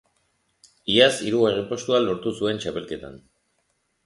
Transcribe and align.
Iaz 0.93 1.11
hirugarren 1.25 1.67
postua 1.73 2.01
lortu 2.07 2.35
zuen 2.41 2.63
txapelketan. 2.65 3.23